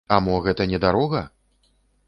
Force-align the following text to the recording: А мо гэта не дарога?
А 0.15 0.17
мо 0.27 0.37
гэта 0.45 0.67
не 0.71 0.79
дарога? 0.87 1.21